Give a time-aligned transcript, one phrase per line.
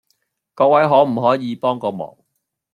[0.55, 2.17] 各位可唔可以幫個忙